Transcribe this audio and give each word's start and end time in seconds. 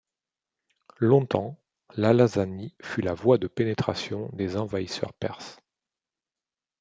Longtemps, 0.97 1.59
l'Alazani 1.95 2.73
fut 2.81 3.01
la 3.03 3.13
voie 3.13 3.37
de 3.37 3.45
pénétration 3.47 4.31
des 4.33 4.57
envahisseurs 4.57 5.13
perses. 5.13 5.59